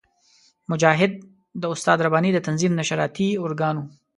[0.71, 1.11] مجاهد
[1.61, 3.85] د استاد رباني د تنظیم نشراتي ارګان وو.